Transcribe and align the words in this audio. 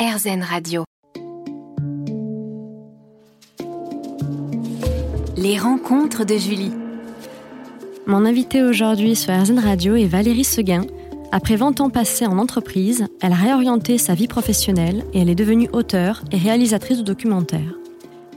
RZN 0.00 0.42
Radio. 0.42 0.84
Les 5.36 5.58
rencontres 5.58 6.24
de 6.24 6.36
Julie. 6.38 6.72
Mon 8.06 8.24
invitée 8.24 8.62
aujourd'hui 8.62 9.14
sur 9.14 9.38
RZN 9.38 9.58
Radio 9.58 9.96
est 9.96 10.06
Valérie 10.06 10.44
Seguin. 10.44 10.86
Après 11.32 11.56
20 11.56 11.82
ans 11.82 11.90
passés 11.90 12.24
en 12.24 12.38
entreprise, 12.38 13.08
elle 13.20 13.32
a 13.32 13.36
réorienté 13.36 13.98
sa 13.98 14.14
vie 14.14 14.26
professionnelle 14.26 15.04
et 15.12 15.20
elle 15.20 15.28
est 15.28 15.34
devenue 15.34 15.68
auteure 15.74 16.22
et 16.32 16.38
réalisatrice 16.38 17.00
de 17.00 17.04
documentaires. 17.04 17.74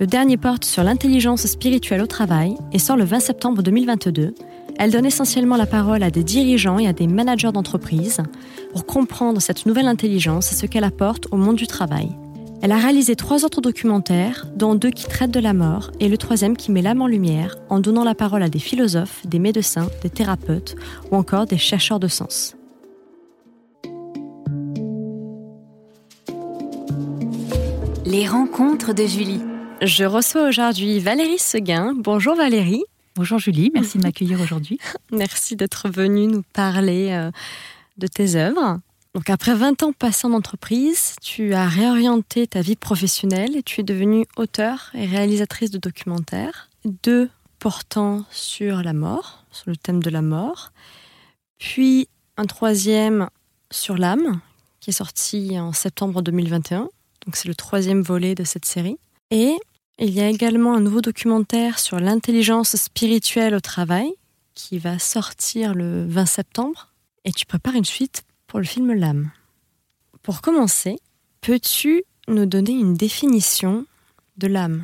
Le 0.01 0.05
dernier 0.05 0.35
porte 0.35 0.65
sur 0.65 0.83
l'intelligence 0.83 1.47
spirituelle 1.47 2.01
au 2.01 2.07
travail 2.07 2.57
et 2.73 2.79
sort 2.79 2.97
le 2.97 3.05
20 3.05 3.21
septembre 3.21 3.63
2022 3.63 4.35
elle 4.77 4.91
donne 4.91 5.05
essentiellement 5.05 5.55
la 5.55 5.65
parole 5.65 6.03
à 6.03 6.11
des 6.11 6.23
dirigeants 6.23 6.79
et 6.79 6.87
à 6.87 6.93
des 6.93 7.07
managers 7.07 7.51
d'entreprise 7.51 8.21
pour 8.71 8.85
comprendre 8.85 9.41
cette 9.41 9.65
nouvelle 9.65 9.87
intelligence 9.87 10.51
et 10.51 10.55
ce 10.55 10.65
qu'elle 10.65 10.83
apporte 10.83 11.27
au 11.31 11.37
monde 11.37 11.55
du 11.55 11.67
travail. 11.67 12.09
Elle 12.61 12.71
a 12.71 12.77
réalisé 12.77 13.17
trois 13.17 13.43
autres 13.43 13.59
documentaires, 13.59 14.47
dont 14.55 14.73
deux 14.73 14.89
qui 14.89 15.05
traitent 15.05 15.31
de 15.31 15.39
la 15.41 15.53
mort 15.53 15.91
et 15.99 16.07
le 16.07 16.17
troisième 16.17 16.55
qui 16.55 16.71
met 16.71 16.81
l'âme 16.81 17.01
en 17.01 17.07
lumière 17.07 17.57
en 17.69 17.81
donnant 17.81 18.05
la 18.05 18.15
parole 18.15 18.41
à 18.41 18.47
des 18.47 18.59
philosophes, 18.59 19.27
des 19.27 19.39
médecins, 19.39 19.89
des 20.01 20.09
thérapeutes 20.09 20.75
ou 21.11 21.17
encore 21.17 21.45
des 21.45 21.57
chercheurs 21.57 21.99
de 21.99 22.07
sens. 22.07 22.55
Les 28.05 28.27
rencontres 28.27 28.93
de 28.93 29.05
Julie. 29.05 29.41
Je 29.81 30.05
reçois 30.05 30.47
aujourd'hui 30.47 30.99
Valérie 30.99 31.39
Seguin. 31.39 31.93
Bonjour 31.97 32.35
Valérie. 32.35 32.83
Bonjour 33.15 33.37
Julie, 33.37 33.69
merci 33.73 33.99
de 33.99 34.03
m'accueillir 34.07 34.41
aujourd'hui. 34.41 34.79
Merci 35.11 35.55
d'être 35.55 35.87
venue 35.87 36.25
nous 36.25 36.41
parler 36.53 37.11
euh, 37.11 37.29
de 37.97 38.07
tes 38.07 38.35
œuvres. 38.35 38.79
Donc 39.13 39.29
après 39.29 39.53
20 39.53 39.83
ans 39.83 39.93
passés 39.93 40.25
en 40.25 40.33
entreprise, 40.33 41.15
tu 41.21 41.53
as 41.53 41.67
réorienté 41.67 42.47
ta 42.47 42.61
vie 42.61 42.75
professionnelle 42.75 43.55
et 43.55 43.61
tu 43.61 43.81
es 43.81 43.83
devenue 43.83 44.25
auteure 44.35 44.89
et 44.95 45.05
réalisatrice 45.05 45.69
de 45.69 45.77
documentaires, 45.77 46.69
deux 46.85 47.29
portant 47.59 48.25
sur 48.31 48.81
la 48.81 48.93
mort, 48.93 49.45
sur 49.51 49.69
le 49.69 49.77
thème 49.77 50.01
de 50.01 50.09
la 50.09 50.23
mort, 50.23 50.71
puis 51.59 52.09
un 52.37 52.45
troisième 52.45 53.29
sur 53.69 53.95
l'âme, 53.95 54.41
qui 54.79 54.89
est 54.89 54.93
sorti 54.93 55.59
en 55.59 55.71
septembre 55.71 56.23
2021. 56.23 56.89
Donc 57.25 57.35
c'est 57.35 57.47
le 57.47 57.55
troisième 57.55 58.01
volet 58.01 58.33
de 58.33 58.43
cette 58.43 58.65
série. 58.65 58.97
Et 59.29 59.55
il 59.99 60.09
y 60.09 60.21
a 60.21 60.29
également 60.29 60.75
un 60.75 60.79
nouveau 60.79 61.01
documentaire 61.01 61.79
sur 61.79 61.99
l'intelligence 61.99 62.75
spirituelle 62.75 63.53
au 63.53 63.59
travail 63.59 64.11
qui 64.55 64.79
va 64.79 64.99
sortir 64.99 65.73
le 65.73 66.05
20 66.05 66.25
septembre 66.25 66.89
et 67.25 67.31
tu 67.31 67.45
prépares 67.45 67.75
une 67.75 67.85
suite 67.85 68.23
pour 68.47 68.59
le 68.59 68.65
film 68.65 68.93
L'âme. 68.93 69.31
Pour 70.21 70.41
commencer, 70.41 70.97
peux-tu 71.41 72.03
nous 72.27 72.45
donner 72.45 72.71
une 72.71 72.95
définition 72.95 73.85
de 74.37 74.47
l'âme? 74.47 74.83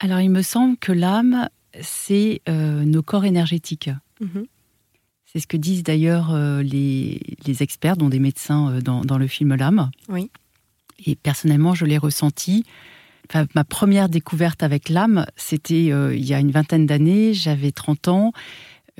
Alors 0.00 0.20
il 0.20 0.30
me 0.30 0.42
semble 0.42 0.76
que 0.78 0.92
l'âme, 0.92 1.48
c'est 1.80 2.40
euh, 2.48 2.84
nos 2.84 3.02
corps 3.02 3.24
énergétiques. 3.24 3.90
Mhm. 4.20 4.46
C'est 5.24 5.40
ce 5.40 5.46
que 5.46 5.56
disent 5.56 5.82
d'ailleurs 5.82 6.32
euh, 6.32 6.62
les, 6.62 7.20
experts, 7.60 7.96
dont 7.96 8.08
des 8.08 8.20
médecins 8.20 8.70
euh, 8.70 8.80
dans, 8.80 9.02
dans, 9.02 9.18
le 9.18 9.26
film 9.26 9.54
L'âme. 9.54 9.90
Oui. 10.08 10.30
Et 11.04 11.16
personnellement, 11.16 11.74
je 11.74 11.84
l'ai 11.84 11.98
ressenti 11.98 12.64
ma 13.54 13.64
première 13.64 14.08
découverte 14.08 14.62
avec 14.62 14.88
l'âme, 14.88 15.26
c'était 15.36 15.90
euh, 15.92 16.14
il 16.14 16.24
y 16.24 16.34
a 16.34 16.40
une 16.40 16.50
vingtaine 16.50 16.86
d'années, 16.86 17.34
j'avais 17.34 17.72
30 17.72 18.08
ans, 18.08 18.32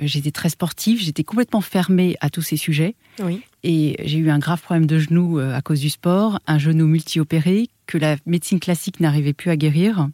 euh, 0.01 0.07
j'étais 0.07 0.31
très 0.31 0.49
sportive, 0.49 1.01
j'étais 1.01 1.23
complètement 1.23 1.61
fermée 1.61 2.15
à 2.21 2.29
tous 2.29 2.41
ces 2.41 2.57
sujets. 2.57 2.95
Oui. 3.19 3.41
Et 3.63 3.95
j'ai 4.03 4.17
eu 4.17 4.29
un 4.29 4.39
grave 4.39 4.61
problème 4.61 4.85
de 4.85 4.99
genou 4.99 5.39
euh, 5.39 5.53
à 5.53 5.61
cause 5.61 5.79
du 5.79 5.89
sport, 5.89 6.39
un 6.47 6.57
genou 6.57 6.87
multi-opéré 6.87 7.69
que 7.87 7.97
la 7.97 8.17
médecine 8.25 8.59
classique 8.59 8.99
n'arrivait 8.99 9.33
plus 9.33 9.51
à 9.51 9.57
guérir. 9.57 10.09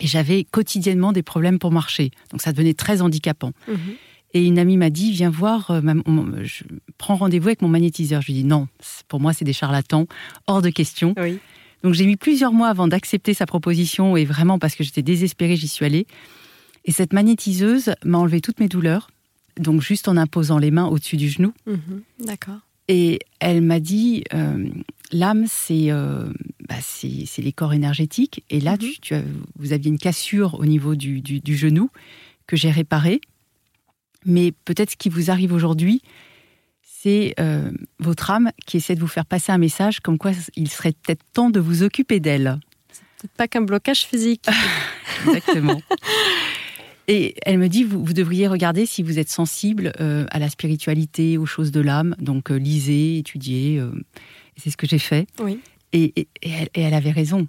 Et 0.00 0.06
j'avais 0.06 0.44
quotidiennement 0.44 1.12
des 1.12 1.22
problèmes 1.22 1.58
pour 1.58 1.72
marcher. 1.72 2.10
Donc 2.30 2.40
ça 2.40 2.52
devenait 2.52 2.74
très 2.74 3.02
handicapant. 3.02 3.52
Mhm. 3.68 3.76
Et 4.32 4.46
une 4.46 4.58
amie 4.58 4.76
m'a 4.76 4.90
dit, 4.90 5.10
viens 5.10 5.28
voir, 5.28 5.72
je 5.82 6.64
prends 6.96 7.16
rendez-vous 7.16 7.48
avec 7.48 7.62
mon 7.62 7.68
magnétiseur. 7.68 8.22
Je 8.22 8.28
lui 8.28 8.38
ai 8.38 8.42
dit, 8.42 8.48
non, 8.48 8.68
pour 9.08 9.18
moi 9.20 9.32
c'est 9.32 9.44
des 9.44 9.52
charlatans, 9.52 10.06
hors 10.46 10.62
de 10.62 10.70
question. 10.70 11.14
Oui. 11.18 11.40
Donc 11.82 11.94
j'ai 11.94 12.06
mis 12.06 12.16
plusieurs 12.16 12.52
mois 12.52 12.68
avant 12.68 12.88
d'accepter 12.88 13.34
sa 13.34 13.46
proposition 13.46 14.16
et 14.16 14.24
vraiment 14.24 14.58
parce 14.58 14.74
que 14.74 14.84
j'étais 14.84 15.02
désespérée, 15.02 15.56
j'y 15.56 15.68
suis 15.68 15.84
allée. 15.84 16.06
Et 16.84 16.92
cette 16.92 17.12
magnétiseuse 17.12 17.92
m'a 18.04 18.18
enlevé 18.18 18.40
toutes 18.40 18.60
mes 18.60 18.68
douleurs, 18.68 19.10
donc 19.58 19.82
juste 19.82 20.08
en 20.08 20.16
imposant 20.16 20.58
les 20.58 20.70
mains 20.70 20.86
au-dessus 20.86 21.16
du 21.16 21.28
genou. 21.28 21.52
Mhm, 21.66 22.02
d'accord. 22.24 22.60
Et 22.88 23.20
elle 23.38 23.60
m'a 23.60 23.78
dit, 23.78 24.24
euh, 24.34 24.68
l'âme, 25.12 25.46
euh, 25.70 26.32
bah, 26.68 26.74
c'est 26.80 27.24
c'est 27.26 27.42
les 27.42 27.52
corps 27.52 27.72
énergétiques. 27.72 28.44
Et 28.50 28.60
là, 28.60 28.72
mhm. 28.72 28.88
tu, 29.00 29.14
vous 29.58 29.72
aviez 29.72 29.90
une 29.90 29.98
cassure 29.98 30.58
au 30.58 30.66
niveau 30.66 30.94
du, 30.94 31.20
du 31.20 31.56
genou 31.56 31.90
que 32.46 32.56
j'ai 32.56 32.70
réparée. 32.70 33.20
Mais 34.26 34.52
peut-être 34.64 34.90
ce 34.90 34.96
qui 34.96 35.08
vous 35.08 35.30
arrive 35.30 35.52
aujourd'hui, 35.52 36.02
c'est 37.02 37.34
euh, 37.40 37.70
votre 37.98 38.30
âme 38.30 38.50
qui 38.66 38.76
essaie 38.76 38.94
de 38.94 39.00
vous 39.00 39.06
faire 39.06 39.24
passer 39.24 39.52
un 39.52 39.58
message 39.58 40.00
comme 40.00 40.18
quoi 40.18 40.32
il 40.56 40.68
serait 40.68 40.92
peut-être 40.92 41.22
temps 41.32 41.48
de 41.48 41.58
vous 41.58 41.82
occuper 41.82 42.20
d'elle. 42.20 42.58
C'est 43.20 43.30
pas 43.32 43.48
qu'un 43.48 43.62
blocage 43.62 44.04
physique. 44.04 44.46
Exactement. 45.26 45.80
Et 47.08 47.34
elle 47.46 47.58
me 47.58 47.68
dit, 47.68 47.84
vous, 47.84 48.12
devriez 48.12 48.48
regarder 48.48 48.86
si 48.86 49.02
vous 49.02 49.18
êtes 49.18 49.30
sensible 49.30 49.92
euh, 50.00 50.26
à 50.30 50.38
la 50.38 50.48
spiritualité, 50.48 51.38
aux 51.38 51.46
choses 51.46 51.70
de 51.72 51.80
l'âme. 51.80 52.14
Donc, 52.20 52.50
euh, 52.50 52.56
lisez, 52.56 53.18
étudiez. 53.18 53.82
c'est 54.56 54.70
ce 54.70 54.76
que 54.76 54.86
j'ai 54.86 54.98
fait. 54.98 55.26
Oui. 55.42 55.58
Et, 55.92 56.28
elle, 56.74 56.94
avait 56.94 57.10
raison. 57.10 57.48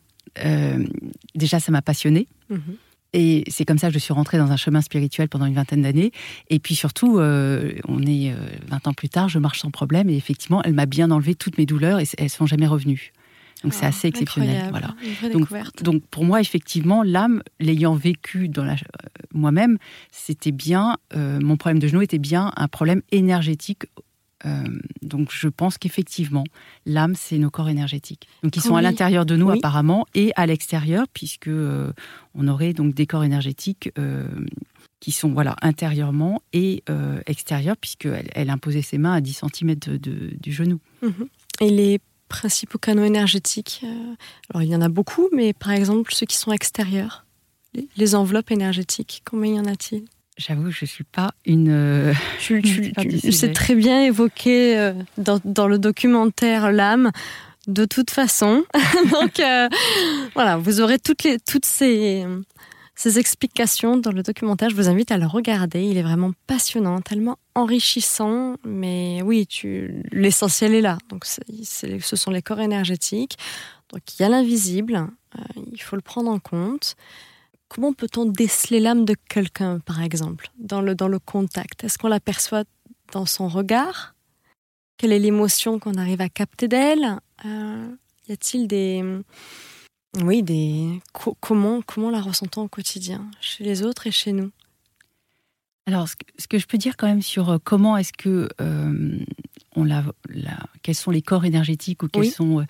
déjà, 1.36 1.60
ça 1.60 1.72
m'a 1.72 1.82
passionnée. 1.82 2.28
Mhm. 2.50 2.78
Et 3.14 3.44
c'est 3.50 3.66
comme 3.66 3.78
ça 3.78 3.88
que 3.88 3.94
je 3.94 4.00
suis 4.00 4.14
rentrée 4.14 4.38
dans 4.38 4.52
un 4.52 4.58
chemin 4.58 4.82
spirituel 4.82 5.28
pendant 5.28 5.46
une 5.46 5.54
vingtaine 5.54 5.82
d'années. 5.82 6.12
Et 6.50 6.60
puis 6.60 6.76
surtout, 6.76 7.20
euh, 7.20 7.74
on 7.88 8.02
est 8.04 8.34
20 8.68 8.88
euh, 8.88 8.90
ans 8.90 8.94
plus 8.94 9.10
tard, 9.10 9.28
je 9.28 9.40
marche 9.40 9.60
sans 9.60 9.72
problème. 9.72 10.10
Et 10.10 10.16
effectivement, 10.16 10.64
elle 10.64 10.74
m'a 10.74 10.86
bien 10.86 11.12
enlevé 11.12 11.36
toutes 11.36 11.58
mes 11.58 11.66
douleurs 11.66 12.00
et 12.00 12.06
elles 12.18 12.30
sont 12.30 12.46
jamais 12.46 12.68
revenues. 12.68 13.12
Donc 13.64 13.74
c'est 13.74 13.86
ah, 13.86 13.90
assez 13.90 14.08
exceptionnel. 14.08 14.70
Voilà. 14.72 14.96
Donc, 15.32 15.50
donc, 15.84 16.04
pour 16.10 16.26
moi, 16.26 16.42
effectivement, 16.42 17.04
l'âme, 17.04 17.44
l'ayant 17.60 17.94
vécu 17.94 18.48
dans 18.48 18.64
la, 18.64 18.74
euh, 18.74 18.76
moi-même, 19.34 19.78
c'était 20.12 20.52
bien, 20.52 20.98
mon 21.16 21.58
problème 21.58 21.80
de 21.80 21.88
genou 21.88 22.02
était 22.02 22.18
bien 22.18 22.52
un 22.56 22.68
problème 22.68 23.02
énergétique 23.12 23.84
euh, 24.46 24.64
donc 25.02 25.30
je 25.32 25.48
pense 25.48 25.78
qu'effectivement, 25.78 26.44
l'âme, 26.86 27.16
c'est 27.16 27.38
nos 27.38 27.50
corps 27.50 27.70
énergétiques. 27.70 28.28
Donc 28.44 28.56
ils 28.56 28.62
sont 28.62 28.76
à 28.76 28.82
l'intérieur 28.82 29.26
de 29.26 29.36
nous 29.36 29.50
apparemment 29.50 30.06
et 30.16 30.32
à 30.36 30.46
l'extérieur, 30.46 31.06
puisque 31.14 31.48
euh, 31.48 31.92
on 32.36 32.48
aurait 32.48 32.74
donc 32.74 32.94
des 32.94 33.06
corps 33.06 33.24
énergétiques 33.24 33.92
euh, 33.98 34.28
qui 35.00 35.12
sont 35.12 35.30
voilà 35.30 35.56
intérieurement 35.62 36.42
et 36.54 36.84
extérieurs, 37.26 37.78
puisqu'elle 37.78 38.30
elle 38.34 38.50
imposait 38.50 38.84
ses 38.84 38.98
mains 38.98 39.14
à 39.14 39.22
10 39.22 39.42
cm 39.54 39.76
du 39.76 40.52
genou. 40.52 40.80
Mhm. 41.02 41.28
Et 41.60 41.70
les 41.70 42.00
principaux 42.30 42.78
canaux 42.78 43.04
énergétiques, 43.04 43.84
alors 44.50 44.62
il 44.62 44.70
y 44.70 44.76
en 44.76 44.82
a 44.82 44.90
beaucoup, 44.90 45.28
mais 45.34 45.54
par 45.54 45.72
exemple 45.72 46.14
ceux 46.14 46.28
qui 46.28 46.38
sont 46.38 46.52
extérieurs, 46.52 47.26
les 47.98 48.16
enveloppes 48.16 48.52
énergétiques, 48.52 49.24
combien 49.26 49.56
y 49.56 49.60
en 49.60 49.66
a-t-il? 49.66 50.06
J'avoue, 50.38 50.72
je 50.72 50.86
suis 50.86 51.04
pas 51.04 51.32
une. 51.46 51.70
Euh, 51.70 52.14
c'est 53.32 53.54
très 53.54 53.76
bien 53.76 54.04
évoqué 54.04 54.78
euh, 54.78 54.94
dans, 55.18 55.68
le 55.68 55.78
documentaire 55.78 56.72
L'âme. 56.72 57.12
De 57.68 57.86
toute 57.86 58.10
façon, 58.10 58.64
donc 59.12 59.40
euh, 59.40 59.70
voilà, 60.34 60.58
vous 60.58 60.82
aurez 60.82 60.98
toutes 60.98 61.24
les 61.24 61.38
toutes 61.40 61.66
ces 61.66 62.26
ces 62.96 63.20
explications 63.20 63.98
dans 63.98 64.12
le 64.12 64.24
documentaire. 64.24 64.70
Je 64.70 64.76
vous 64.76 64.90
invite 64.90 65.12
à 65.12 65.18
le 65.18 65.28
regarder. 65.28 65.84
Il 65.84 65.98
est 65.98 66.02
vraiment 66.02 66.32
passionnant, 66.48 67.02
tellement 67.02 67.38
enrichissant. 67.54 68.56
Mais 68.66 69.22
oui, 69.24 69.46
tu 69.46 70.02
l'essentiel 70.12 70.74
est 70.74 70.82
là. 70.82 70.98
Donc 71.10 71.26
ce 71.26 72.16
sont 72.16 72.32
les 72.32 72.42
corps 72.42 72.62
énergétiques. 72.62 73.38
Donc 73.94 74.02
il 74.18 74.24
y 74.24 74.26
a 74.26 74.30
l'invisible. 74.30 75.08
il 75.72 75.82
faut 75.82 75.96
le 75.98 76.02
prendre 76.02 76.32
en 76.32 76.40
compte. 76.40 76.96
Comment 77.74 77.94
peut-on 77.94 78.26
déceler 78.26 78.82
l'âme 78.82 79.06
de 79.06 79.16
quelqu'un, 79.30 79.80
par 79.80 80.02
exemple, 80.02 80.52
dans 80.60 80.82
le, 80.82 80.94
dans 80.94 81.08
le 81.08 81.20
contact? 81.20 81.86
Est-ce 81.86 81.98
qu'on 81.98 82.10
l'aperçoit 82.10 82.66
dans 83.14 83.26
son 83.26 83.48
regard? 83.48 84.14
Quelle 84.98 85.14
est 85.14 85.20
l'émotion 85.20 85.80
qu'on 85.80 85.94
arrive 85.94 86.20
à 86.20 86.28
capter 86.28 86.68
d'elle? 86.68 87.18
Euh, 87.46 87.88
Y 88.28 88.34
a-t-il 88.34 88.68
des... 88.68 89.06
Oui, 90.22 90.44
des... 90.44 91.00
comment, 91.40 91.82
comment 91.82 92.10
la 92.10 92.20
ressentons 92.20 92.64
au 92.64 92.68
quotidien, 92.68 93.32
chez 93.40 93.64
les 93.64 93.84
autres 93.84 94.06
et 94.06 94.12
chez 94.12 94.34
nous? 94.34 94.52
Alors, 95.86 96.10
ce 96.10 96.48
que, 96.50 96.60
je 96.60 96.68
peux 96.68 96.78
dire 96.78 96.98
quand 96.98 97.08
même 97.08 97.22
sur 97.22 97.52
euh, 97.52 97.58
comment 97.64 97.96
est-ce 97.96 98.12
que 98.12 98.50
euh, 98.60 99.18
on 99.78 99.86
la, 99.86 100.04
quels 100.84 100.96
sont 100.96 101.12
les 101.12 101.22
corps 101.22 101.46
énergétiques 101.46 102.04
ou 102.04 102.10
quels 102.10 102.32
sont 102.32 102.66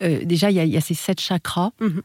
déjà 0.00 0.50
il 0.50 0.56
y, 0.56 0.76
a 0.78 0.80
ces 0.80 0.94
sept 0.94 1.20
chakras. 1.20 1.72
Mhm. 1.78 1.98
Euh, 1.98 2.02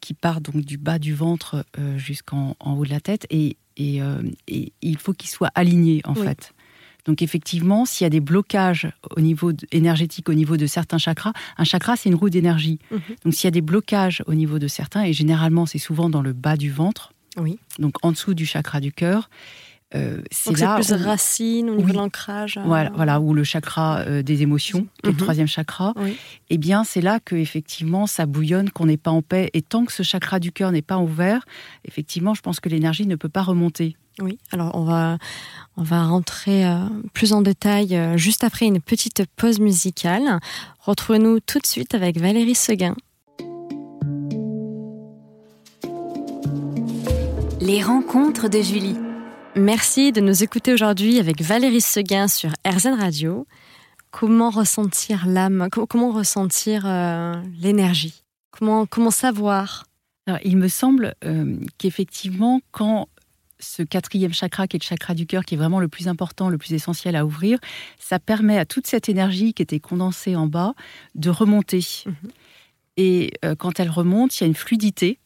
qui 0.00 0.14
part 0.14 0.40
donc 0.40 0.64
du 0.64 0.78
bas 0.78 0.98
du 0.98 1.14
ventre 1.14 1.64
euh, 1.78 1.98
jusqu'en 1.98 2.56
haut 2.64 2.84
de 2.84 2.90
la 2.90 3.00
tête 3.00 3.26
et, 3.30 3.56
euh, 3.80 4.22
et, 4.48 4.72
il 4.82 4.98
faut 4.98 5.12
qu'il 5.12 5.30
soit 5.30 5.50
aligné 5.54 6.02
en 6.04 6.14
fait. 6.14 6.52
Donc 7.04 7.20
effectivement, 7.20 7.84
s'il 7.84 8.04
y 8.04 8.06
a 8.06 8.10
des 8.10 8.20
blocages 8.20 8.88
au 9.16 9.20
niveau 9.20 9.52
énergétique 9.72 10.28
au 10.28 10.34
niveau 10.34 10.56
de 10.56 10.66
certains 10.66 10.98
chakras, 10.98 11.32
un 11.56 11.64
chakra 11.64 11.96
c'est 11.96 12.08
une 12.08 12.14
roue 12.14 12.30
d'énergie. 12.30 12.78
Mhm. 12.90 13.00
Donc 13.24 13.34
s'il 13.34 13.44
y 13.44 13.48
a 13.48 13.52
des 13.52 13.60
blocages 13.60 14.22
au 14.26 14.34
niveau 14.34 14.58
de 14.58 14.68
certains, 14.68 15.04
et 15.04 15.12
généralement 15.12 15.66
c'est 15.66 15.78
souvent 15.78 16.10
dans 16.10 16.22
le 16.22 16.32
bas 16.32 16.56
du 16.56 16.70
ventre, 16.70 17.12
oui. 17.36 17.58
donc 17.78 17.94
en 18.02 18.12
dessous 18.12 18.34
du 18.34 18.46
chakra 18.46 18.80
du 18.80 18.92
cœur, 18.92 19.30
euh, 19.94 20.22
c'est 20.30 20.58
là 20.58 20.76
plus 20.76 20.92
racine 20.92 21.70
au 21.70 21.76
niveau 21.76 21.88
de 21.88 21.96
l'ancrage. 21.96 22.56
Euh, 22.56 22.62
voilà, 22.64 22.90
voilà, 22.94 23.20
ou 23.20 23.34
le 23.34 23.44
chakra 23.44 24.00
euh, 24.00 24.22
des 24.22 24.42
émotions, 24.42 24.86
le 25.04 25.10
mhm. 25.10 25.16
troisième 25.16 25.46
chakra. 25.46 25.92
Et 26.06 26.14
Eh 26.50 26.58
bien, 26.58 26.84
c'est 26.84 27.00
là 27.00 27.20
que 27.20 27.34
effectivement 27.34 28.06
ça 28.06 28.26
bouillonne, 28.26 28.70
qu'on 28.70 28.86
n'est 28.86 28.96
pas 28.96 29.10
en 29.10 29.22
paix. 29.22 29.50
Et 29.52 29.62
tant 29.62 29.84
que 29.84 29.92
ce 29.92 30.02
chakra 30.02 30.38
du 30.38 30.52
cœur 30.52 30.72
n'est 30.72 30.82
pas 30.82 30.98
ouvert, 30.98 31.44
effectivement, 31.84 32.34
je 32.34 32.40
pense 32.40 32.60
que 32.60 32.68
l'énergie 32.68 33.06
ne 33.06 33.16
peut 33.16 33.28
pas 33.28 33.42
remonter. 33.42 33.96
Oui, 34.20 34.38
alors 34.50 34.74
on 34.74 34.84
va, 34.84 35.16
on 35.78 35.82
va 35.82 36.04
rentrer 36.04 36.66
plus 37.14 37.32
en 37.32 37.40
détail 37.40 37.98
juste 38.16 38.44
après 38.44 38.66
une 38.66 38.80
petite 38.80 39.24
pause 39.36 39.58
musicale. 39.58 40.38
Retrouvez-nous 40.80 41.40
tout 41.40 41.58
de 41.58 41.66
suite 41.66 41.94
avec 41.94 42.18
Valérie 42.18 42.54
Seguin. 42.54 42.94
Les 47.62 47.82
rencontres 47.82 48.48
de 48.48 48.60
Julie. 48.60 48.96
Merci 49.54 50.12
de 50.12 50.22
nous 50.22 50.42
écouter 50.42 50.72
aujourd'hui 50.72 51.18
avec 51.18 51.42
Valérie 51.42 51.82
Seguin 51.82 52.26
sur 52.26 52.50
RZN 52.66 52.94
Radio. 52.98 53.46
Comment 54.10 54.48
ressentir 54.48 55.26
l'âme? 55.26 55.68
Comment 55.70 56.10
ressentir 56.10 56.84
euh, 56.86 57.34
l'énergie? 57.60 58.22
Comment, 58.50 58.86
comment 58.86 59.10
savoir? 59.10 59.84
Il 60.42 60.56
me 60.56 60.68
semble 60.68 61.14
euh, 61.24 61.58
qu'effectivement, 61.76 62.60
quand 62.70 63.08
ce 63.58 63.82
quatrième 63.82 64.32
chakra, 64.32 64.66
qui 64.66 64.76
est 64.76 64.82
le 64.82 64.86
chakra 64.86 65.14
du 65.14 65.26
cœur, 65.26 65.44
qui 65.44 65.54
est 65.54 65.58
vraiment 65.58 65.80
le 65.80 65.88
plus 65.88 66.08
important, 66.08 66.48
le 66.48 66.56
plus 66.56 66.72
essentiel 66.72 67.14
à 67.14 67.26
ouvrir, 67.26 67.58
ça 67.98 68.18
permet 68.18 68.58
à 68.58 68.64
toute 68.64 68.86
cette 68.86 69.10
énergie 69.10 69.52
qui 69.52 69.62
était 69.62 69.80
condensée 69.80 70.34
en 70.34 70.46
bas 70.46 70.74
de 71.14 71.28
remonter. 71.28 71.84
Mhm. 72.06 72.14
Et 72.96 73.32
euh, 73.44 73.54
quand 73.54 73.80
elle 73.80 73.90
remonte, 73.90 74.38
il 74.38 74.42
y 74.42 74.44
a 74.44 74.46
une 74.46 74.54
fluidité 74.54 75.18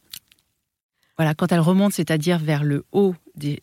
voilà, 1.17 1.35
quand 1.35 1.53
elle 1.53 1.61
remonte, 1.61 1.93
c'est-à-dire 1.93 2.39
vers 2.39 2.63
le 2.63 2.85
haut, 2.93 3.15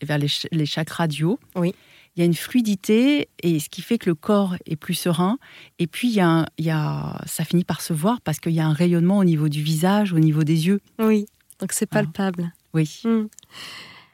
vers 0.02 0.18
les, 0.18 0.66
chakras 0.66 1.06
du 1.06 1.24
haut, 1.24 1.38
oui. 1.54 1.74
il 2.14 2.20
y 2.20 2.22
a 2.22 2.26
une 2.26 2.34
fluidité 2.34 3.28
et 3.42 3.60
ce 3.60 3.68
qui 3.68 3.80
fait 3.80 3.98
que 3.98 4.10
le 4.10 4.14
corps 4.14 4.56
est 4.66 4.76
plus 4.76 4.94
serein. 4.94 5.38
Et 5.78 5.86
puis, 5.86 6.08
il 6.08 6.14
y 6.14 6.20
a, 6.20 6.46
il 6.58 6.64
y 6.64 6.70
a 6.70 7.20
ça 7.26 7.44
finit 7.44 7.64
par 7.64 7.80
se 7.80 7.92
voir 7.92 8.20
parce 8.22 8.40
qu'il 8.40 8.52
y 8.52 8.60
a 8.60 8.66
un 8.66 8.72
rayonnement 8.72 9.18
au 9.18 9.24
niveau 9.24 9.48
du 9.48 9.62
visage, 9.62 10.12
au 10.12 10.18
niveau 10.18 10.42
des 10.42 10.66
yeux. 10.66 10.80
Oui, 10.98 11.26
donc 11.60 11.72
c'est 11.72 11.86
palpable. 11.86 12.52
Oui. 12.72 13.02
Hmm. 13.04 13.26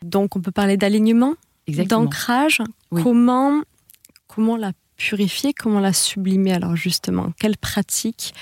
Donc, 0.02 0.36
on 0.36 0.40
peut 0.40 0.50
parler 0.50 0.76
d'alignement, 0.76 1.34
d'ancrage. 1.66 2.60
Comment, 2.90 3.62
comment 4.26 4.56
la 4.56 4.72
purifier, 4.96 5.54
comment 5.54 5.80
la 5.80 5.94
sublimer 5.94 6.52
alors 6.52 6.76
justement? 6.76 7.32
Quelles 7.38 7.56
pratiques 7.56 8.34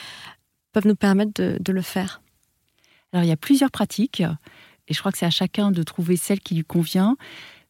peuvent 0.73 0.87
nous 0.87 0.97
permettre 0.97 1.33
de, 1.41 1.57
de 1.61 1.73
le 1.73 1.83
faire? 1.83 2.21
Alors, 3.13 3.25
il 3.25 3.29
y 3.29 3.33
a 3.33 3.37
plusieurs 3.37 3.71
pratiques 3.71 4.23
et 4.89 4.95
je 4.95 4.99
crois 4.99 5.13
que 5.13 5.19
c'est 5.19 5.27
à 5.27 5.31
chacun 5.31 5.71
de 5.71 5.83
trouver 5.83 6.17
celle 6.17 6.41
qui 6.41 6.55
lui 6.55 6.65
convient. 6.65 7.17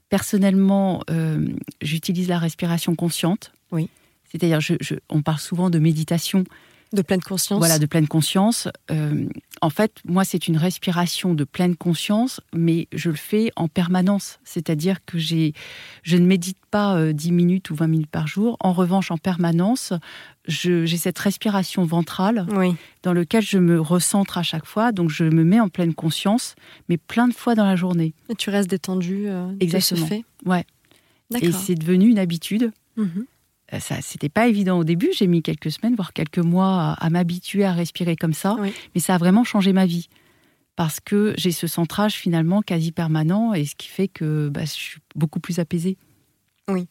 Personnellement, 0.09 1.03
euh, 1.11 1.49
j'utilise 1.83 2.29
la 2.29 2.39
respiration 2.39 2.95
consciente. 2.95 3.53
Oui. 3.73 3.91
C'est-à-dire, 4.31 4.61
on 5.09 5.23
parle 5.23 5.39
souvent 5.39 5.71
de 5.71 5.79
méditation. 5.79 6.45
De 6.93 7.03
pleine 7.03 7.21
conscience. 7.21 7.59
Voilà, 7.59 7.79
de 7.79 7.87
pleine 7.87 8.09
conscience. 8.09 8.69
Euh, 8.91 9.27
en 9.61 9.71
fait, 9.71 9.93
moi, 10.07 10.25
c'est 10.25 10.49
une 10.49 10.57
respiration 10.57 11.35
de 11.35 11.45
pleine 11.45 11.77
conscience, 11.77 12.41
mais 12.55 12.89
je 12.95 13.11
le 13.11 13.17
fais 13.17 13.51
en 13.57 13.69
permanence. 13.69 14.41
C'est-à-dire 14.45 15.05
que 15.05 15.19
j'ai, 15.19 15.53
je 16.03 16.17
ne 16.17 16.27
médite 16.27 16.59
pas 16.71 17.13
10 17.13 17.29
euh, 17.29 17.33
minutes 17.33 17.71
ou 17.71 17.75
20 17.75 17.89
minutes 17.89 18.11
par 18.11 18.27
jour. 18.27 18.57
En 18.61 18.73
revanche, 18.73 19.11
en 19.11 19.19
permanence, 19.19 19.93
j'ai 20.47 20.87
cette 20.97 21.19
respiration 21.19 21.85
ventrale 21.85 22.47
dans 23.03 23.13
laquelle 23.13 23.45
je 23.45 23.59
me 23.59 23.81
recentre 23.81 24.39
à 24.39 24.43
chaque 24.43 24.65
fois. 24.67 24.93
Donc, 24.93 25.11
je 25.11 25.25
me 25.25 25.45
mets 25.45 25.61
en 25.61 25.69
pleine 25.69 25.95
conscience, 25.95 26.55
mais 26.89 26.97
plein 26.97 27.29
de 27.29 27.35
fois 27.35 27.55
dans 27.55 27.67
la 27.67 27.77
journée. 27.77 28.15
Et 28.31 28.35
tu 28.35 28.49
restes 28.51 28.71
détendu 28.71 29.29
euh, 29.29 29.51
Exactement. 29.61 30.01
de 30.01 30.05
ce 30.05 30.09
fait 30.09 30.25
Ouais. 30.47 30.65
Et 31.41 31.53
c'est 31.53 31.75
devenu 31.75 32.09
une 32.09 32.19
habitude. 32.19 32.73
Mhm. 32.97 33.27
Euh, 33.73 33.81
ça, 33.81 33.97
c'était 34.01 34.29
pas 34.29 34.49
évident 34.49 34.79
au 34.79 34.85
début. 34.85 35.11
J'ai 35.13 35.27
mis 35.27 35.43
quelques 35.43 35.71
semaines, 35.71 35.95
voire 35.95 36.13
quelques 36.13 36.39
mois 36.39 36.97
à, 36.99 37.11
m'habituer 37.11 37.65
à 37.65 37.73
respirer 37.73 38.17
comme 38.17 38.33
ça. 38.33 38.57
Mais 38.95 39.01
ça 39.01 39.15
a 39.15 39.19
vraiment 39.19 39.45
changé 39.45 39.73
ma 39.73 39.87
vie. 39.87 40.09
Parce 40.77 41.01
que 41.01 41.35
j'ai 41.37 41.51
ce 41.51 41.67
centrage 41.67 42.15
finalement 42.15 42.63
quasi 42.63 42.93
permanent 42.93 43.53
et 43.53 43.65
ce 43.65 43.75
qui 43.75 43.89
fait 43.89 44.07
que 44.07 44.49
bah, 44.49 44.65
je 44.65 44.71
suis 44.71 45.01
beaucoup 45.17 45.41
plus 45.41 45.59
apaisée. 45.59 45.97
Oui. 46.69 46.87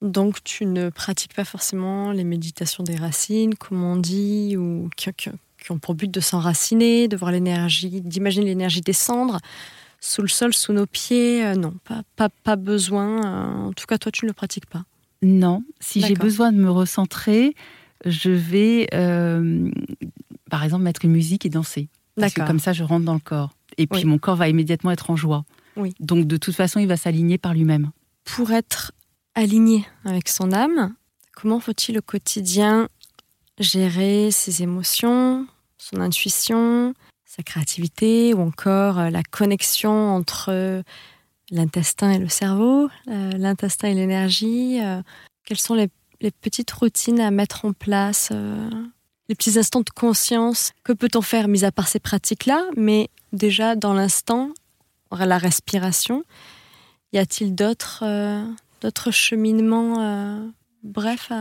Donc 0.00 0.42
tu 0.44 0.66
ne 0.66 0.90
pratiques 0.90 1.34
pas 1.34 1.44
forcément 1.44 2.12
les 2.12 2.24
méditations 2.24 2.82
des 2.82 2.96
racines, 2.96 3.54
comme 3.54 3.82
on 3.82 3.96
dit, 3.96 4.56
ou 4.56 4.88
qui, 4.96 5.10
ont 5.70 5.78
pour 5.78 5.94
but 5.94 6.10
de 6.10 6.20
s'enraciner, 6.20 7.08
de 7.08 7.16
voir 7.16 7.30
l'énergie, 7.30 8.00
d'imaginer 8.00 8.46
l'énergie 8.46 8.80
descendre 8.80 9.38
sous 10.00 10.20
le 10.20 10.28
sol, 10.28 10.52
sous 10.52 10.72
nos 10.72 10.86
pieds. 10.86 11.44
Euh, 11.44 11.54
non, 11.54 11.74
pas, 11.84 12.02
pas, 12.16 12.28
pas 12.28 12.56
besoin. 12.56 13.24
Euh, 13.24 13.68
en 13.68 13.72
tout 13.72 13.86
cas, 13.86 13.96
toi, 13.96 14.12
tu 14.12 14.26
ne 14.26 14.30
le 14.30 14.34
pratiques 14.34 14.66
pas. 14.66 14.84
Non, 15.22 15.62
si 15.80 16.00
j'ai 16.00 16.14
besoin 16.14 16.52
de 16.52 16.58
me 16.58 16.70
recentrer, 16.70 17.54
je 18.04 18.30
vais, 18.30 18.88
euh, 18.94 19.70
par 20.50 20.64
exemple, 20.64 20.82
mettre 20.82 21.04
une 21.04 21.12
musique 21.12 21.46
et 21.46 21.48
danser. 21.48 21.88
Parce 22.16 22.34
que 22.34 22.42
comme 22.46 22.58
ça, 22.58 22.72
je 22.72 22.84
rentre 22.84 23.04
dans 23.04 23.14
le 23.14 23.20
corps. 23.20 23.54
Et 23.76 23.86
puis 23.86 24.04
mon 24.04 24.18
corps 24.18 24.36
va 24.36 24.48
immédiatement 24.48 24.90
être 24.90 25.10
en 25.10 25.16
joie. 25.16 25.44
Oui. 25.76 25.94
Donc 25.98 26.26
de 26.26 26.36
toute 26.36 26.54
façon, 26.54 26.78
il 26.78 26.86
va 26.86 26.96
s'aligner 26.96 27.38
par 27.38 27.54
lui-même. 27.54 27.90
Pour 28.24 28.52
être 28.52 28.92
aligné 29.34 29.84
avec 30.04 30.28
son 30.28 30.52
âme, 30.52 30.94
comment 31.34 31.58
faut-il 31.58 31.98
au 31.98 32.02
quotidien 32.02 32.88
gérer 33.58 34.30
ses 34.30 34.62
émotions, 34.62 35.46
son 35.78 36.00
intuition, 36.00 36.94
sa 37.24 37.42
créativité 37.42 38.34
ou 38.34 38.40
encore 38.40 38.98
euh, 38.98 39.10
la 39.10 39.22
connexion 39.22 40.14
entre 40.14 40.82
l'intestin 41.54 42.10
et 42.10 42.18
le 42.18 42.28
cerveau, 42.28 42.90
euh, 43.08 43.30
l'intestin 43.32 43.88
et 43.88 43.94
l'énergie. 43.94 44.80
Euh, 44.82 45.00
quelles 45.44 45.58
sont 45.58 45.74
les, 45.74 45.88
petites 46.40 46.70
routines 46.70 47.20
à 47.20 47.30
mettre 47.30 47.64
en 47.64 47.72
place 47.72 48.30
euh, 48.32 48.70
Les 49.28 49.34
petits 49.34 49.58
instants 49.58 49.80
de 49.80 49.90
conscience 49.90 50.72
Que 50.82 50.92
peut-on 50.92 51.22
faire, 51.22 51.48
mis 51.48 51.64
à 51.64 51.72
part 51.72 51.88
ces 51.88 52.00
pratiques-là 52.00 52.64
Mais 52.76 53.08
déjà, 53.32 53.76
dans 53.76 53.94
l'instant, 53.94 54.50
la 55.12 55.38
respiration, 55.38 56.24
y 57.12 57.18
a-t-il 57.18 57.54
d'autres 57.54 58.04
d'autres 58.80 59.12
cheminements 59.12 60.50
Bref. 60.84 61.32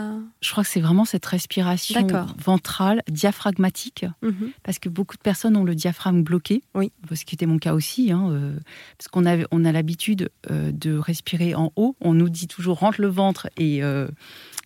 Je 0.42 0.51
crois 0.51 0.63
que 0.63 0.69
c'est 0.69 0.80
vraiment 0.80 1.04
cette 1.04 1.25
respiration 1.25 2.07
ventrale, 2.38 3.04
diaphragmatique, 3.10 4.06
mhm. 4.22 4.51
parce 4.63 4.80
que 4.80 4.88
beaucoup 4.88 5.18
de 5.18 5.22
personnes 5.22 5.57
ont 5.57 5.66
le 5.66 5.75
diaphragme 5.75 6.24
bloqué. 6.24 6.63
Oui. 6.74 6.94
Ce 7.13 7.25
qui 7.25 7.36
était 7.36 7.46
mon 7.46 7.60
cas 7.60 7.74
aussi, 7.74 8.13
hein, 8.13 8.29
euh, 8.32 8.56
parce 8.98 9.10
qu'on 9.10 9.25
a, 9.25 9.46
on 9.51 9.65
a 9.65 9.74
l'habitude 9.74 10.29
euh, 10.50 10.72
de 10.72 10.98
respirer 10.98 11.56
en 11.56 11.74
haut. 11.75 11.98
On 12.00 12.13
nous 12.13 12.29
dit 12.29 12.48
toujours 12.48 12.79
rentre 12.79 13.01
le 13.01 13.10
ventre 13.10 13.50
et, 13.58 13.84
euh, 13.84 14.08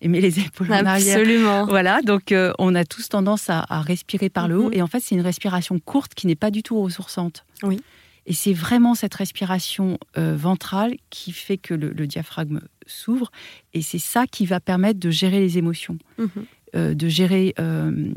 met 0.03 0.21
les 0.21 0.39
épaules 0.39 0.71
en 0.71 0.85
arrière. 0.85 1.17
Absolument. 1.17 1.65
Voilà, 1.65 2.03
donc 2.03 2.31
on 2.59 2.75
a 2.75 2.85
tous 2.85 3.09
tendance 3.09 3.49
à, 3.49 3.65
respirer 3.81 4.29
par 4.29 4.47
le 4.47 4.59
haut. 4.59 4.67
Mhm. 4.67 4.73
Et 4.73 4.81
en 4.83 4.87
fait, 4.87 4.99
c'est 4.99 5.15
une 5.15 5.21
respiration 5.21 5.79
courte 5.79 6.13
qui 6.13 6.27
n'est 6.27 6.35
pas 6.35 6.51
du 6.51 6.61
tout 6.61 6.79
ressourçante. 6.79 7.45
Oui. 7.63 7.81
Et 8.27 8.33
c'est 8.33 8.53
vraiment 8.53 8.93
cette 8.93 9.15
respiration 9.15 9.97
ventrale 10.15 10.97
qui 11.09 11.31
fait 11.31 11.57
que 11.57 11.73
le 11.73 12.07
diaphragme 12.07 12.59
s'ouvre. 12.87 13.31
Et 13.73 13.81
c'est 13.81 13.99
ça 13.99 14.25
qui 14.27 14.45
va 14.45 14.59
permettre 14.59 14.99
de 14.99 15.09
gérer 15.09 15.39
les 15.39 15.57
émotions, 15.57 15.97
mhm. 16.17 16.29
euh, 16.75 16.93
de 16.93 17.07
gérer 17.07 17.53
euh, 17.59 18.11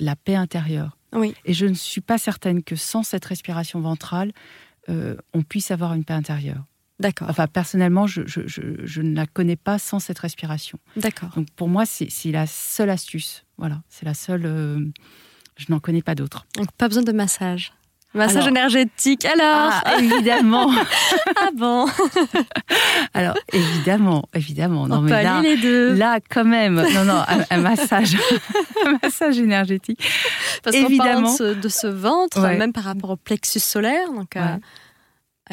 la 0.00 0.16
paix 0.16 0.34
intérieure. 0.34 0.96
Oui. 1.12 1.34
Et 1.44 1.52
je 1.52 1.66
ne 1.66 1.74
suis 1.74 2.00
pas 2.00 2.18
certaine 2.18 2.62
que 2.62 2.76
sans 2.76 3.02
cette 3.02 3.24
respiration 3.24 3.80
ventrale, 3.80 4.32
euh, 4.88 5.16
on 5.34 5.42
puisse 5.42 5.70
avoir 5.70 5.92
une 5.94 6.04
paix 6.04 6.14
intérieure. 6.14 6.64
D'accord. 6.98 7.28
Enfin, 7.28 7.46
personnellement, 7.48 8.06
je, 8.06 8.22
je, 8.26 8.42
je, 8.46 9.02
ne 9.02 9.14
la 9.14 9.26
connais 9.26 9.56
pas 9.56 9.78
sans 9.78 9.98
cette 9.98 10.20
respiration. 10.20 10.78
D'accord. 10.96 11.30
Donc 11.34 11.50
pour 11.56 11.68
moi, 11.68 11.84
c'est 11.84 12.30
la 12.30 12.46
seule 12.46 12.90
astuce. 12.90 13.44
Voilà, 13.58 13.82
c'est 13.88 14.06
la 14.06 14.14
seule. 14.14 14.92
je 15.56 15.66
n'en 15.68 15.80
connais 15.80 16.02
pas 16.02 16.14
d'autre. 16.14 16.46
Donc 16.56 16.70
pas 16.72 16.88
besoin 16.88 17.02
de 17.02 17.12
massage. 17.12 17.72
Massage 18.14 18.46
énergétique, 18.46 19.24
alors 19.24 19.72
ah, 19.84 19.98
Évidemment 19.98 20.70
Ah 21.36 21.48
bon 21.54 21.86
Alors, 23.14 23.36
évidemment, 23.52 24.28
évidemment. 24.34 24.86
Non, 24.86 24.98
On 24.98 25.00
mais 25.02 25.10
peut 25.10 25.22
là, 25.22 25.40
les 25.40 25.56
deux. 25.56 25.94
Là, 25.94 26.18
quand 26.28 26.44
même, 26.44 26.74
non, 26.74 27.04
non, 27.04 27.22
un, 27.50 27.58
massage, 27.58 28.16
un 28.86 28.98
massage 29.02 29.38
énergétique. 29.38 30.06
Parce 30.62 30.76
évidemment. 30.76 31.34
Parle 31.36 31.60
de, 31.60 31.68
ce, 31.68 31.86
ventre, 31.86 32.40
même 32.40 32.72
par 32.72 32.84
rapport 32.84 33.10
au 33.10 33.16
plexus 33.16 33.60
solaire, 33.60 34.12
donc 34.12 34.36
à, 34.36 34.58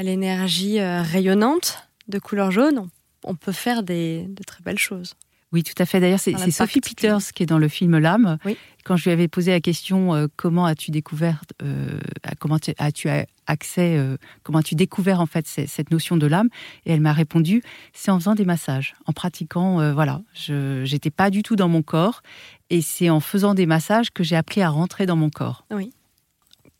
l'énergie 0.04 0.80
euh, 0.80 1.02
rayonnante 1.02 1.90
de 2.08 2.20
couleur 2.20 2.52
jaune, 2.52 2.88
on 3.24 3.36
peut 3.36 3.52
faire 3.52 3.84
des, 3.84 4.26
de 4.30 4.44
très 4.44 4.62
belles 4.64 4.80
choses. 4.80 5.16
Oui, 5.52 5.64
tout 5.64 5.74
à 5.82 5.86
fait. 5.86 6.00
D'ailleurs, 6.00 6.20
c'est 6.20 6.36
Sophie 6.52 6.80
Peters 6.80 7.34
qui 7.34 7.44
est 7.44 7.48
dans 7.48 7.58
le 7.58 7.68
film 7.68 7.98
L'âme. 7.98 8.38
Oui 8.46 8.58
quand 8.90 8.98
je 8.98 9.04
lui 9.04 9.12
avais 9.12 9.28
posé 9.28 9.52
la 9.52 9.62
question 9.62 10.16
euh, 10.16 10.26
comment 10.36 10.66
as-tu 10.66 10.90
découvert, 10.90 11.44
euh, 11.62 12.00
comment 12.40 12.58
as-tu 12.80 13.08
accès, 13.46 13.96
euh, 13.96 14.18
comment 14.42 14.58
as-tu 14.58 14.74
découvert 14.74 15.22
en 15.22 15.28
fait 15.28 15.46
cette 15.46 15.92
notion 15.92 16.18
de 16.18 16.26
l'âme, 16.26 16.50
et 16.88 16.94
elle 16.94 17.00
m'a 17.00 17.14
répondu 17.14 17.62
c'est 17.94 18.10
en 18.10 18.18
faisant 18.18 18.34
des 18.34 18.46
massages, 18.46 18.96
en 19.06 19.14
pratiquant. 19.14 19.94
voilà, 19.94 20.24
je 20.34 20.92
n'étais 20.92 21.12
pas 21.12 21.30
du 21.30 21.44
tout 21.44 21.56
dans 21.56 21.68
mon 21.68 21.84
corps, 21.84 22.24
et 22.72 22.82
c'est 22.82 23.12
en 23.12 23.20
faisant 23.20 23.54
des 23.54 23.68
massages 23.68 24.10
que 24.10 24.24
j'ai 24.24 24.36
appris 24.36 24.64
à 24.64 24.70
rentrer 24.70 25.06
dans 25.06 25.16
mon 25.16 25.30
corps. 25.30 25.66
Oui. 25.70 25.94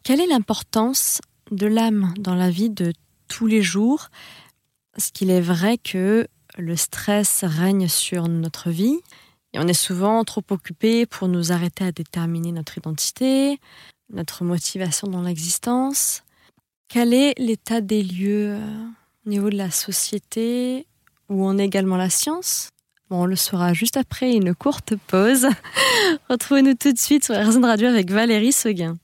Quelle 0.02 0.20
est 0.20 0.28
l'importance 0.28 1.22
de 1.52 1.68
l'âme 1.68 2.16
dans 2.18 2.34
la 2.34 2.50
vie 2.50 2.72
de 2.72 2.92
tous 3.28 3.46
les 3.46 3.62
jours? 3.62 4.10
Est-ce 4.98 5.12
qu'il 5.12 5.30
est 5.30 5.42
vrai 5.42 5.78
que 5.78 6.28
le 6.58 6.76
stress 6.76 7.44
règne 7.44 7.88
sur 7.88 8.28
notre 8.28 8.72
vie? 8.72 8.98
On 9.56 9.68
est 9.68 9.74
souvent 9.74 10.24
trop 10.24 10.44
occupé 10.52 11.06
pour 11.06 11.28
nous 11.28 11.52
arrêter 11.52 11.86
à 11.86 11.92
déterminer 11.92 12.52
notre 12.52 12.78
identité, 12.78 13.60
notre 14.12 14.44
motivation 14.44 15.08
dans 15.08 15.22
l'existence. 15.22 16.24
Quel 16.88 17.14
est 17.14 17.34
l'état 17.38 17.82
des 17.82 18.04
lieux 18.04 18.54
euh, 18.54 18.86
au 19.26 19.30
niveau 19.30 19.50
de 19.50 19.58
la 19.58 19.72
société 19.72 20.88
où 21.30 21.46
on 21.46 21.58
est 21.58 21.66
également 21.66 21.98
la 21.98 22.10
science? 22.10 22.70
Bon, 23.10 23.24
on 23.24 23.26
le 23.26 23.36
saura 23.36 23.74
juste 23.74 23.98
après 23.98 24.34
une 24.34 24.54
courte 24.54 24.96
pause. 25.08 25.48
Retrouvez-nous 26.30 26.76
tout 26.76 26.94
de 26.94 27.00
suite 27.00 27.26
sur 27.26 27.36
de 27.36 27.66
radio 27.66 27.88
avec 27.88 28.12
Valérie 28.12 28.52
Seguin. 28.52 28.98